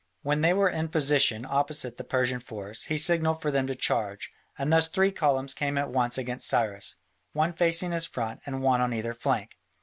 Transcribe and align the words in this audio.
When 0.23 0.41
they 0.41 0.51
were 0.51 0.67
in 0.67 0.87
position 0.87 1.45
opposite 1.47 1.97
the 1.97 2.03
Persian 2.03 2.39
force, 2.39 2.85
he 2.85 2.97
signalled 2.97 3.39
for 3.39 3.51
them 3.51 3.67
to 3.67 3.75
charge, 3.75 4.31
and 4.57 4.73
thus 4.73 4.87
three 4.89 5.11
columns 5.11 5.53
came 5.53 5.77
at 5.77 5.91
once 5.91 6.17
against 6.17 6.47
Cyrus, 6.49 6.95
one 7.33 7.53
facing 7.53 7.91
his 7.91 8.07
front 8.07 8.39
and 8.47 8.63
one 8.63 8.81
on 8.81 8.95
either 8.95 9.13
flank. 9.13 9.59